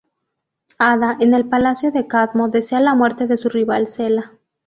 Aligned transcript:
Ada, 0.79 1.15
en 1.19 1.35
el 1.35 1.47
palacio 1.47 1.91
de 1.91 2.07
Cadmo, 2.07 2.49
desea 2.49 2.79
la 2.81 2.95
muerte 2.95 3.27
de 3.27 3.37
su 3.37 3.49
rival 3.49 3.85
Sela. 3.85 4.31